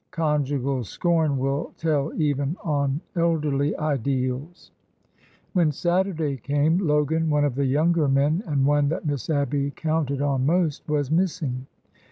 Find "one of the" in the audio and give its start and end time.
7.29-7.67